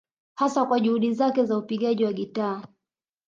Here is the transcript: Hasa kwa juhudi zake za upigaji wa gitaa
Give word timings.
Hasa 0.35 0.65
kwa 0.65 0.79
juhudi 0.79 1.13
zake 1.13 1.45
za 1.45 1.57
upigaji 1.57 2.05
wa 2.05 2.13
gitaa 2.13 2.61